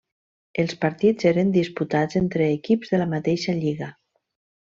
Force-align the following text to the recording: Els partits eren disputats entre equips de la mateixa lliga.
Els 0.61 0.71
partits 0.85 1.27
eren 1.31 1.51
disputats 1.57 2.19
entre 2.21 2.47
equips 2.55 2.95
de 2.95 3.01
la 3.03 3.09
mateixa 3.13 3.57
lliga. 3.61 3.93